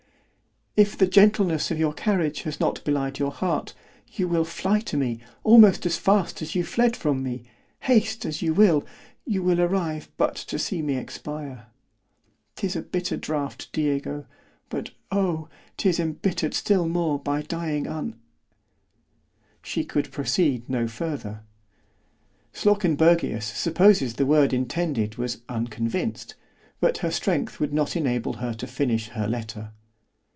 _"If 0.83 0.97
the 0.97 1.05
gentleness 1.05 1.69
of 1.69 1.77
your 1.77 1.91
carriage 1.93 2.43
has 2.43 2.61
not 2.61 2.81
belied 2.85 3.19
your 3.19 3.29
heart, 3.29 3.73
you 4.13 4.25
will 4.29 4.45
fly 4.45 4.79
to 4.79 4.95
me, 4.95 5.19
almost 5.43 5.85
as 5.85 5.97
fast 5.97 6.41
as 6.41 6.55
you 6.55 6.63
fled 6.63 6.95
from 6.95 7.21
me—haste 7.21 8.25
as 8.25 8.41
you 8.41 8.53
will——you 8.53 9.43
will 9.43 9.59
arrive 9.59 10.09
but 10.15 10.35
to 10.37 10.57
see 10.57 10.81
me 10.81 10.95
expire.——'Tis 10.95 12.77
a 12.77 12.81
bitter 12.81 13.17
draught, 13.17 13.69
Diego, 13.73 14.25
but 14.69 14.91
oh! 15.11 15.49
'tis 15.75 15.99
embittered 15.99 16.53
still 16.53 16.87
more 16.87 17.19
by 17.19 17.41
dying 17.41 17.85
un———" 17.85 18.15
She 19.61 19.83
could 19.83 20.09
proceed 20.09 20.69
no 20.69 20.87
farther. 20.87 21.43
Slawkenbergius 22.53 23.43
supposes 23.43 24.13
the 24.13 24.25
word 24.25 24.53
intended 24.53 25.17
was 25.17 25.41
unconvinced, 25.49 26.35
but 26.79 26.99
her 26.99 27.11
strength 27.11 27.59
would 27.59 27.73
not 27.73 27.97
enable 27.97 28.35
her 28.37 28.53
to 28.53 28.65
finish 28.65 29.09
her 29.09 29.27
letter. 29.27 29.73